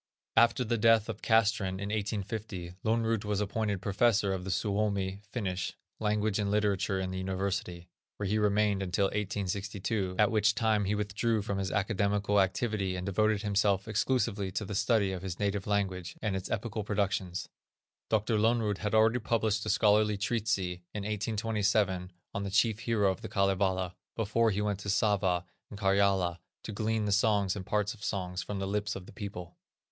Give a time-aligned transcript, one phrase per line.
[0.35, 5.73] After the death of Castrén in 1850, Lönnrot was appointed professor of the Suomi (Finnish)
[5.99, 10.95] language and literature in the University, where he remained until 1862, at which time he
[10.95, 15.67] withdrew from his academical activity and devoted himself exclusively to the study of his native
[15.67, 17.47] language, and its epical productions.
[18.09, 18.37] Dr.
[18.39, 20.57] Lönnrot had already published a scholarly treatise,
[20.95, 25.77] in 1827, on the chief hero of the Kalevala, before he went to Sava and
[25.77, 29.55] Karjala to glean the songs and parts of songs front the lips of the people.